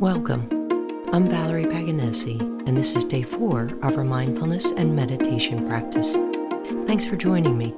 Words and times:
Welcome. 0.00 0.48
I'm 1.12 1.26
Valerie 1.26 1.64
Paganesi, 1.64 2.40
and 2.68 2.76
this 2.76 2.94
is 2.94 3.02
day 3.02 3.22
four 3.22 3.64
of 3.82 3.98
our 3.98 4.04
mindfulness 4.04 4.70
and 4.70 4.94
meditation 4.94 5.66
practice. 5.66 6.14
Thanks 6.86 7.04
for 7.04 7.16
joining 7.16 7.58
me. 7.58 7.74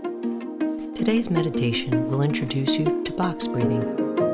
Today's 0.94 1.30
meditation 1.30 2.10
will 2.10 2.20
introduce 2.20 2.76
you 2.76 3.02
to 3.04 3.12
box 3.14 3.46
breathing, 3.46 3.82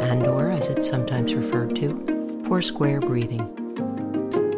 and 0.03 0.27
or 0.27 0.51
as 0.51 0.69
it's 0.69 0.89
sometimes 0.89 1.33
referred 1.33 1.77
to, 1.77 2.43
four 2.49 2.61
square 2.61 2.99
breathing. 2.99 3.49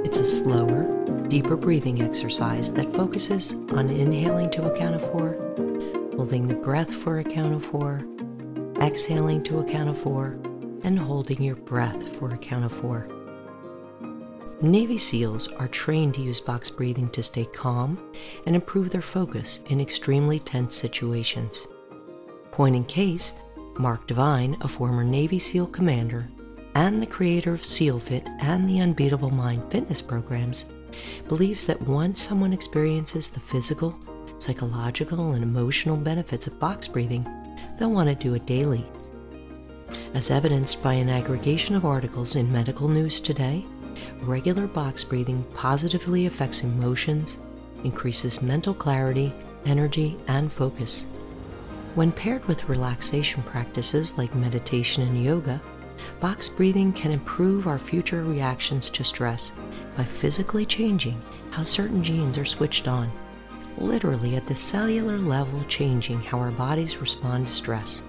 It's 0.06 0.20
a 0.20 0.26
slower, 0.26 0.84
deeper 1.28 1.58
breathing 1.58 2.00
exercise 2.00 2.72
that 2.72 2.90
focuses 2.90 3.52
on 3.72 3.90
inhaling 3.90 4.48
to 4.52 4.72
a 4.72 4.78
count 4.78 4.94
of 4.94 5.02
four, 5.02 5.34
holding 6.16 6.46
the 6.46 6.54
breath 6.54 6.90
for 6.90 7.18
a 7.18 7.24
count 7.24 7.52
of 7.52 7.62
four, 7.62 8.06
exhaling 8.80 9.42
to 9.42 9.58
a 9.58 9.64
count 9.64 9.90
of 9.90 9.98
four, 9.98 10.38
and 10.82 10.98
holding 10.98 11.42
your 11.42 11.56
breath 11.56 12.02
for 12.16 12.32
a 12.32 12.38
count 12.38 12.64
of 12.64 12.72
four. 12.72 13.06
Navy 14.60 14.98
SEALs 14.98 15.46
are 15.52 15.68
trained 15.68 16.14
to 16.14 16.20
use 16.20 16.40
box 16.40 16.68
breathing 16.68 17.08
to 17.10 17.22
stay 17.22 17.44
calm 17.44 17.96
and 18.44 18.56
improve 18.56 18.90
their 18.90 19.00
focus 19.00 19.60
in 19.66 19.80
extremely 19.80 20.40
tense 20.40 20.74
situations. 20.74 21.68
Point 22.50 22.74
in 22.74 22.84
case, 22.84 23.34
Mark 23.78 24.08
Divine, 24.08 24.56
a 24.62 24.66
former 24.66 25.04
Navy 25.04 25.38
SEAL 25.38 25.68
commander 25.68 26.28
and 26.74 27.00
the 27.00 27.06
creator 27.06 27.54
of 27.54 27.64
SEALFIT 27.64 28.26
and 28.40 28.68
the 28.68 28.80
Unbeatable 28.80 29.30
Mind 29.30 29.62
fitness 29.70 30.02
programs, 30.02 30.66
believes 31.28 31.64
that 31.66 31.80
once 31.82 32.20
someone 32.20 32.52
experiences 32.52 33.28
the 33.28 33.38
physical, 33.38 33.96
psychological, 34.38 35.34
and 35.34 35.44
emotional 35.44 35.96
benefits 35.96 36.48
of 36.48 36.58
box 36.58 36.88
breathing, 36.88 37.24
they'll 37.78 37.92
want 37.92 38.08
to 38.08 38.14
do 38.16 38.34
it 38.34 38.44
daily. 38.44 38.84
As 40.14 40.32
evidenced 40.32 40.82
by 40.82 40.94
an 40.94 41.08
aggregation 41.08 41.76
of 41.76 41.84
articles 41.84 42.34
in 42.34 42.52
medical 42.52 42.88
news 42.88 43.20
today, 43.20 43.64
regular 44.22 44.66
box 44.66 45.04
breathing 45.04 45.44
positively 45.54 46.26
affects 46.26 46.62
emotions, 46.62 47.38
increases 47.84 48.42
mental 48.42 48.74
clarity, 48.74 49.32
energy, 49.66 50.16
and 50.28 50.52
focus. 50.52 51.06
When 51.94 52.12
paired 52.12 52.44
with 52.46 52.68
relaxation 52.68 53.42
practices 53.42 54.16
like 54.18 54.34
meditation 54.34 55.02
and 55.02 55.22
yoga, 55.22 55.60
box 56.20 56.48
breathing 56.48 56.92
can 56.92 57.10
improve 57.10 57.66
our 57.66 57.78
future 57.78 58.22
reactions 58.22 58.90
to 58.90 59.04
stress 59.04 59.52
by 59.96 60.04
physically 60.04 60.64
changing 60.64 61.20
how 61.50 61.64
certain 61.64 62.02
genes 62.02 62.38
are 62.38 62.44
switched 62.44 62.86
on, 62.86 63.10
literally 63.78 64.36
at 64.36 64.46
the 64.46 64.54
cellular 64.54 65.18
level, 65.18 65.62
changing 65.68 66.20
how 66.20 66.38
our 66.38 66.52
bodies 66.52 66.98
respond 66.98 67.46
to 67.46 67.52
stress. 67.52 68.02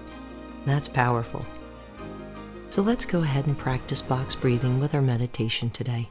That's 0.66 0.88
powerful. 0.88 1.44
So 2.70 2.82
let's 2.82 3.04
go 3.04 3.22
ahead 3.22 3.48
and 3.48 3.58
practice 3.58 4.00
box 4.00 4.36
breathing 4.36 4.78
with 4.78 4.94
our 4.94 5.02
meditation 5.02 5.70
today. 5.70 6.08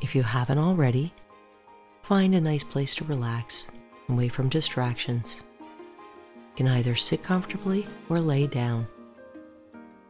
If 0.00 0.14
you 0.14 0.22
haven't 0.22 0.56
already, 0.56 1.12
find 2.02 2.34
a 2.34 2.40
nice 2.40 2.64
place 2.64 2.94
to 2.94 3.04
relax 3.04 3.70
away 4.08 4.28
from 4.28 4.48
distractions. 4.48 5.42
You 5.60 6.56
can 6.56 6.68
either 6.68 6.94
sit 6.94 7.22
comfortably 7.22 7.86
or 8.08 8.20
lay 8.20 8.46
down. 8.46 8.88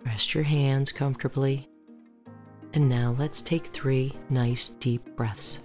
Rest 0.06 0.34
your 0.34 0.44
hands 0.44 0.92
comfortably. 0.92 1.68
And 2.72 2.88
now 2.88 3.16
let's 3.18 3.42
take 3.42 3.66
three 3.66 4.12
nice 4.30 4.68
deep 4.68 5.16
breaths. 5.16 5.62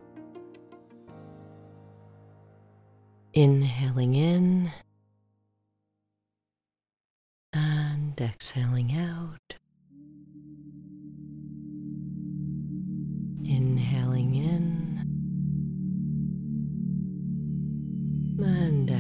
Inhaling 3.34 4.16
in 4.16 4.72
and 7.54 8.20
exhaling 8.20 8.96
out. 8.96 9.59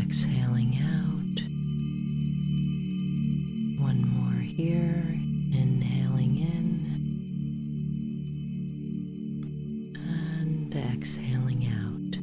Exhaling 0.09 0.75
out. 0.81 1.38
One 3.80 4.02
more 4.09 4.42
here. 4.42 5.06
Inhaling 5.53 6.36
in 6.36 6.68
and 9.96 10.75
exhaling 10.75 11.68
out. 11.68 12.14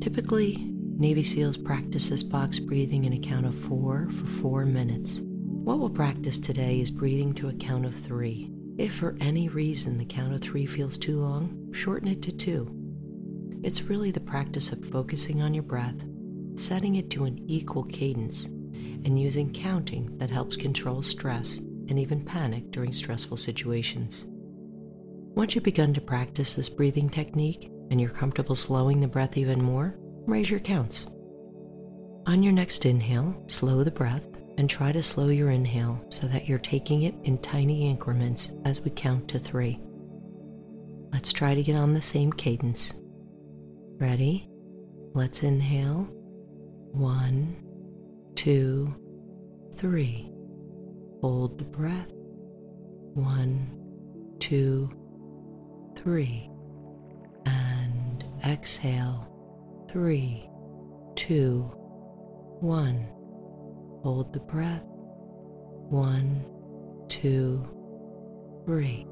Typically, 0.00 0.56
Navy 0.96 1.22
SEALs 1.22 1.58
practice 1.58 2.08
this 2.08 2.22
box 2.22 2.58
breathing 2.58 3.04
in 3.04 3.12
a 3.12 3.18
count 3.18 3.44
of 3.44 3.54
four 3.54 4.08
for 4.10 4.26
four 4.26 4.64
minutes. 4.64 5.20
What 5.20 5.80
we'll 5.80 5.90
practice 5.90 6.38
today 6.38 6.80
is 6.80 6.90
breathing 6.90 7.34
to 7.34 7.50
a 7.50 7.52
count 7.52 7.84
of 7.84 7.94
three. 7.94 8.50
If 8.76 8.94
for 8.94 9.16
any 9.20 9.48
reason 9.48 9.98
the 9.98 10.04
count 10.04 10.34
of 10.34 10.40
three 10.40 10.66
feels 10.66 10.98
too 10.98 11.20
long, 11.20 11.72
shorten 11.72 12.08
it 12.08 12.22
to 12.22 12.32
two. 12.32 12.68
It's 13.62 13.82
really 13.82 14.10
the 14.10 14.20
practice 14.20 14.72
of 14.72 14.84
focusing 14.84 15.40
on 15.40 15.54
your 15.54 15.62
breath, 15.62 16.04
setting 16.56 16.96
it 16.96 17.08
to 17.10 17.24
an 17.24 17.44
equal 17.48 17.84
cadence, 17.84 18.46
and 18.46 19.20
using 19.20 19.52
counting 19.52 20.18
that 20.18 20.30
helps 20.30 20.56
control 20.56 21.02
stress 21.02 21.58
and 21.88 21.98
even 21.98 22.24
panic 22.24 22.70
during 22.72 22.92
stressful 22.92 23.36
situations. 23.36 24.26
Once 25.36 25.54
you've 25.54 25.64
begun 25.64 25.94
to 25.94 26.00
practice 26.00 26.54
this 26.54 26.68
breathing 26.68 27.08
technique 27.08 27.70
and 27.90 28.00
you're 28.00 28.10
comfortable 28.10 28.56
slowing 28.56 28.98
the 28.98 29.06
breath 29.06 29.36
even 29.36 29.62
more, 29.62 29.96
raise 30.26 30.50
your 30.50 30.60
counts. 30.60 31.06
On 32.26 32.42
your 32.42 32.52
next 32.52 32.86
inhale, 32.86 33.40
slow 33.46 33.84
the 33.84 33.90
breath 33.90 34.33
and 34.56 34.70
try 34.70 34.92
to 34.92 35.02
slow 35.02 35.28
your 35.28 35.50
inhale 35.50 36.04
so 36.08 36.26
that 36.28 36.48
you're 36.48 36.58
taking 36.58 37.02
it 37.02 37.14
in 37.24 37.38
tiny 37.38 37.88
increments 37.88 38.52
as 38.64 38.80
we 38.80 38.90
count 38.90 39.28
to 39.28 39.38
three. 39.38 39.80
Let's 41.12 41.32
try 41.32 41.54
to 41.54 41.62
get 41.62 41.76
on 41.76 41.94
the 41.94 42.02
same 42.02 42.32
cadence. 42.32 42.92
Ready? 43.98 44.48
Let's 45.14 45.42
inhale. 45.42 46.08
One, 46.92 47.56
two, 48.34 48.94
three. 49.76 50.30
Hold 51.20 51.58
the 51.58 51.64
breath. 51.64 52.12
One, 53.14 53.70
two, 54.40 54.90
three. 55.96 56.50
And 57.46 58.24
exhale. 58.44 59.30
Three, 59.88 60.48
two, 61.14 61.62
one. 62.60 63.06
Hold 64.04 64.34
the 64.34 64.40
breath. 64.40 64.84
One, 65.88 66.44
two, 67.08 67.66
three. 68.66 69.06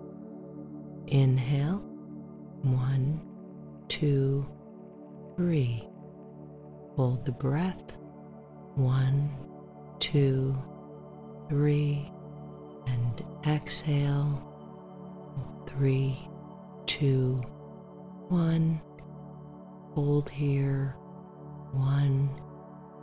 Inhale. 1.07 1.79
One, 2.61 3.23
two, 3.89 4.47
three. 5.35 5.89
Hold 6.97 7.25
the 7.25 7.33
breath. 7.33 7.97
One, 8.75 9.31
two, 9.99 10.55
three. 11.49 12.13
And 12.87 13.25
exhale. 13.47 14.47
Three, 15.69 16.19
two, 16.85 17.41
one. 18.29 18.83
Hold 19.95 20.29
here. 20.29 20.97
One, 21.73 22.29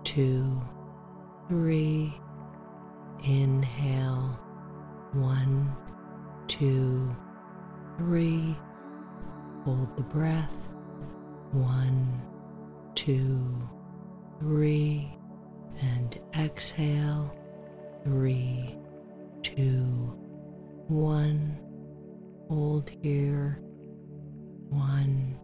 two, 0.03 0.61
three. 1.49 2.13
Inhale. 3.23 4.39
One, 5.13 5.75
two, 6.47 7.13
three. 7.97 8.55
Hold 9.65 9.97
the 9.97 10.03
breath. 10.03 10.55
One, 11.51 12.21
two, 12.95 13.67
three. 14.39 15.11
And 15.81 16.19
exhale. 16.37 17.35
Three, 18.05 18.77
two, 19.41 20.15
one. 20.87 21.59
Hold 22.47 22.89
here. 23.01 23.59
One, 24.69 25.37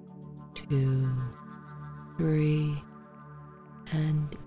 two, 0.53 1.11
three. 2.17 2.81
And 3.91 4.37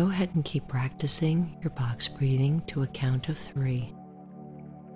Go 0.00 0.08
ahead 0.08 0.30
and 0.34 0.42
keep 0.42 0.66
practicing 0.66 1.58
your 1.60 1.72
box 1.72 2.08
breathing 2.08 2.62
to 2.68 2.82
a 2.82 2.86
count 2.86 3.28
of 3.28 3.36
three, 3.36 3.92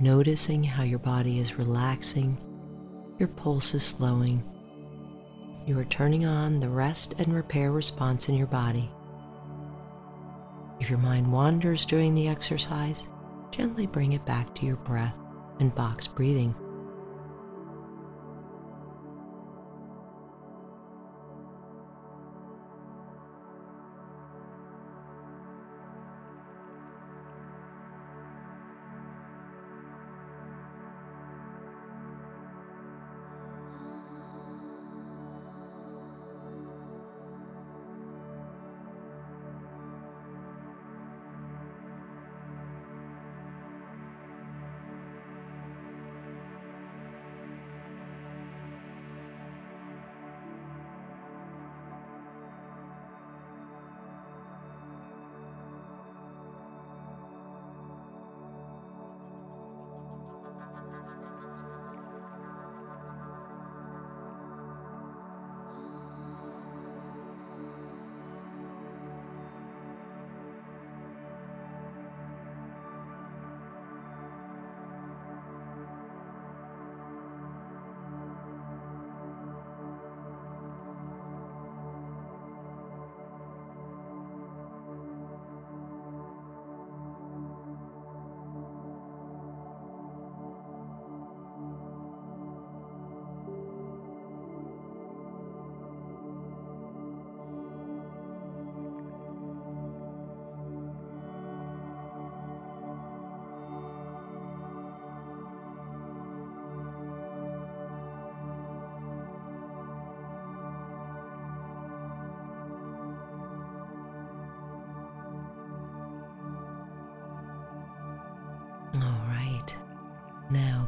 noticing 0.01 0.65
how 0.65 0.83
your 0.83 0.99
body 0.99 1.41
is 1.41 1.59
relaxing, 1.59 2.39
your 3.19 3.29
pulse 3.29 3.75
is 3.75 3.83
slowing. 3.83 4.43
You 5.67 5.79
are 5.79 5.85
turning 5.85 6.25
on 6.25 6.59
the 6.59 6.71
rest 6.71 7.21
and 7.21 7.35
repair 7.35 7.71
response 7.71 8.31
in 8.31 8.35
your 8.35 8.47
body. 8.47 8.91
If 10.81 10.89
your 10.89 11.01
mind 11.01 11.31
wanders 11.31 11.85
during 11.85 12.15
the 12.15 12.29
exercise, 12.29 13.06
gently 13.51 13.87
bring 13.87 14.12
it 14.12 14.25
back 14.25 14.55
to 14.55 14.65
your 14.65 14.77
breath 14.77 15.19
and 15.61 15.75
box 15.75 16.06
breathing. 16.06 16.55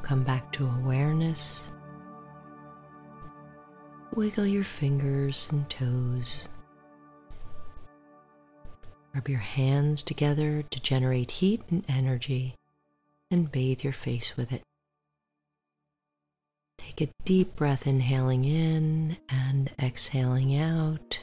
Come 0.06 0.22
back 0.22 0.52
to 0.52 0.64
awareness. 0.64 1.72
Wiggle 4.14 4.46
your 4.46 4.62
fingers 4.62 5.48
and 5.50 5.68
toes. 5.68 6.48
Rub 9.12 9.28
your 9.28 9.40
hands 9.40 10.02
together 10.02 10.62
to 10.62 10.80
generate 10.80 11.32
heat 11.32 11.60
and 11.70 11.84
energy 11.88 12.54
and 13.32 13.50
bathe 13.50 13.82
your 13.82 13.92
face 13.92 14.36
with 14.36 14.52
it. 14.52 14.62
Take 16.78 17.00
a 17.00 17.08
deep 17.24 17.56
breath, 17.56 17.84
inhaling 17.84 18.44
in 18.44 19.16
and 19.28 19.72
exhaling 19.82 20.56
out. 20.56 21.18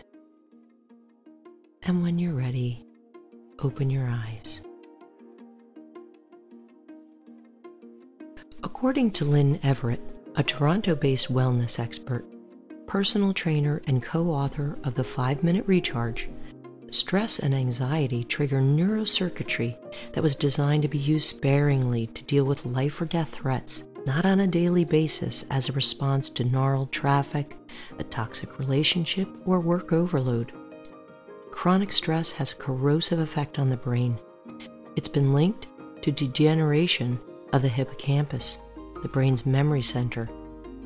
And 1.84 2.04
when 2.04 2.20
you're 2.20 2.34
ready, 2.34 2.86
open 3.60 3.90
your 3.90 4.10
eyes. 4.10 4.62
According 8.84 9.12
to 9.12 9.24
Lynn 9.24 9.62
Everett, 9.64 10.02
a 10.36 10.44
Toronto 10.44 10.94
based 10.94 11.32
wellness 11.32 11.80
expert, 11.80 12.26
personal 12.86 13.32
trainer, 13.32 13.82
and 13.88 14.04
co 14.04 14.28
author 14.28 14.78
of 14.84 14.96
the 14.96 15.06
5 15.06 15.42
Minute 15.42 15.64
Recharge, 15.68 16.30
stress 16.92 17.40
and 17.40 17.56
anxiety 17.56 18.26
trigger 18.26 18.60
neurocircuitry 18.60 19.78
that 20.12 20.22
was 20.22 20.36
designed 20.36 20.82
to 20.82 20.90
be 20.90 20.98
used 20.98 21.30
sparingly 21.30 22.08
to 22.08 22.26
deal 22.26 22.44
with 22.44 22.66
life 22.66 23.00
or 23.00 23.06
death 23.06 23.30
threats, 23.30 23.86
not 24.06 24.26
on 24.26 24.42
a 24.42 24.48
daily 24.48 24.84
basis 24.84 25.46
as 25.50 25.70
a 25.70 25.74
response 25.74 26.30
to 26.32 26.44
gnarled 26.44 26.92
traffic, 26.92 27.56
a 28.00 28.04
toxic 28.04 28.60
relationship, 28.60 29.30
or 29.46 29.62
work 29.62 29.94
overload. 29.94 30.52
Chronic 31.52 31.94
stress 31.94 32.34
has 32.34 32.52
a 32.52 32.56
corrosive 32.58 33.20
effect 33.20 33.60
on 33.60 33.70
the 33.70 33.78
brain. 33.78 34.20
It's 34.98 35.08
been 35.08 35.32
linked 35.32 35.68
to 36.02 36.12
degeneration 36.12 37.18
of 37.54 37.62
the 37.62 37.70
hippocampus, 37.70 38.58
the 39.04 39.10
brain's 39.10 39.46
memory 39.46 39.84
center, 39.84 40.28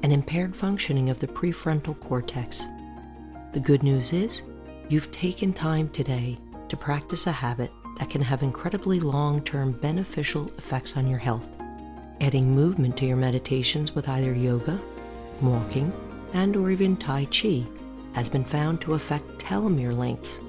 and 0.04 0.12
impaired 0.12 0.56
functioning 0.56 1.10
of 1.10 1.20
the 1.20 1.28
prefrontal 1.28 1.98
cortex. 2.02 2.66
The 3.54 3.62
good 3.62 3.84
news 3.84 4.12
is, 4.12 4.44
you've 4.90 5.12
taken 5.12 5.54
time 5.54 5.88
today 5.90 6.38
to 6.68 6.76
practice 6.76 7.28
a 7.28 7.32
habit 7.32 7.72
that 7.98 8.10
can 8.10 8.22
have 8.22 8.44
incredibly 8.44 9.00
long 9.00 9.42
term 9.42 9.72
beneficial 9.72 10.50
effects 10.58 10.98
on 10.98 11.08
your 11.08 11.20
health. 11.20 11.48
Adding 12.20 12.52
movement 12.54 12.98
to 12.98 13.06
your 13.06 13.16
meditations 13.16 13.96
with 13.96 14.10
either 14.10 14.34
yoga, 14.34 14.82
walking, 15.42 15.94
and 16.34 16.56
or 16.58 16.72
even 16.72 16.98
Tai 16.98 17.26
Chi 17.26 17.64
has 18.14 18.28
been 18.28 18.44
found 18.44 18.82
to 18.82 18.96
affect 18.96 19.40
telomere 19.40 19.96
lengths. 19.96 20.42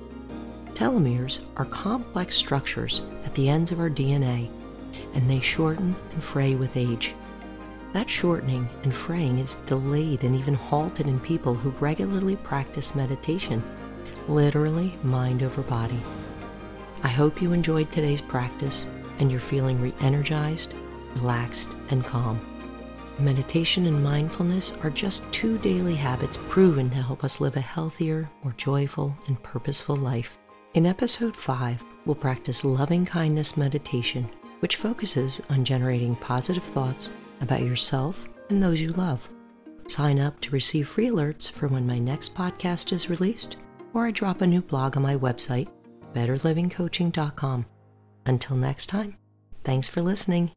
Telomeres 0.75 1.41
are 1.57 1.67
complex 1.67 2.37
structures 2.37 3.03
at 3.25 3.35
the 3.35 3.49
ends 3.49 3.71
of 3.71 3.79
our 3.79 3.91
DNA 3.91 4.51
and 5.15 5.29
they 5.29 5.41
shorten 5.41 5.95
and 6.13 6.23
fray 6.23 6.55
with 6.55 6.77
age. 6.77 7.15
That 7.93 8.11
shortening 8.11 8.69
and 8.83 8.93
fraying 8.93 9.39
is 9.39 9.55
delayed 9.55 10.23
and 10.23 10.35
even 10.35 10.55
halted 10.55 11.07
in 11.07 11.19
people 11.21 11.55
who 11.55 11.71
regularly 11.81 12.37
practice 12.37 12.95
meditation, 12.95 13.63
literally 14.29 14.95
mind 15.03 15.43
over 15.43 15.63
body. 15.63 15.99
I 17.03 17.09
hope 17.09 17.41
you 17.41 17.53
enjoyed 17.53 17.91
today's 17.91 18.21
practice 18.21 18.87
and 19.19 19.31
you're 19.31 19.41
feeling 19.41 19.81
re 19.81 19.95
energized, 20.01 20.75
relaxed, 21.17 21.77
and 21.91 22.05
calm. 22.05 22.39
Meditation 23.19 23.87
and 23.87 24.05
mindfulness 24.05 24.75
are 24.83 24.91
just 24.91 25.31
two 25.33 25.59
daily 25.59 25.95
habits 25.95 26.39
proven 26.49 26.91
to 26.91 26.97
help 26.97 27.25
us 27.25 27.41
live 27.41 27.57
a 27.57 27.61
healthier, 27.61 28.31
more 28.45 28.55
joyful, 28.57 29.17
and 29.27 29.43
purposeful 29.43 29.97
life. 29.97 30.39
In 30.75 30.87
episode 30.87 31.35
5, 31.35 31.83
we'll 32.05 32.15
practice 32.15 32.65
loving 32.65 33.07
kindness 33.07 33.57
meditation 33.57 34.29
which 34.61 34.77
focuses 34.77 35.41
on 35.51 35.65
generating 35.65 36.17
positive 36.17 36.63
thoughts 36.63 37.13
about 37.41 37.63
yourself 37.63 38.29
and 38.51 38.63
those 38.63 38.81
you 38.81 38.93
love. 38.93 39.29
Sign 39.87 40.19
up 40.19 40.41
to 40.41 40.51
receive 40.51 40.89
free 40.89 41.09
alerts 41.09 41.51
for 41.51 41.69
when 41.69 41.87
my 41.87 41.99
next 41.99 42.35
podcast 42.35 42.93
is 42.93 43.11
released, 43.11 43.57
or 43.95 44.07
I 44.07 44.11
drop 44.11 44.43
a 44.43 44.47
new 44.47 44.63
blog 44.63 44.97
on 44.97 45.03
my 45.03 45.17
website, 45.17 45.69
betterlivingcoaching.com. 46.15 47.67
Until 48.27 48.57
next 48.57 48.87
time, 48.87 49.17
thanks 49.65 49.89
for 49.89 50.03
listening. 50.03 50.53